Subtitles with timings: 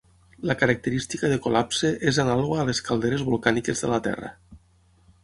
[0.51, 4.33] La característica de col·lapse és anàloga a les calderes volcàniques de la Terra.